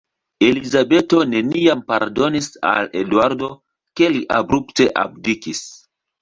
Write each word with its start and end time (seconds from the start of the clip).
Elizabeto 0.45 1.19
neniam 1.33 1.83
pardonis 1.93 2.47
al 2.71 2.89
Eduardo, 3.03 3.51
ke 4.01 4.11
li 4.17 4.23
abrupte 4.39 4.89
abdikis. 5.05 5.63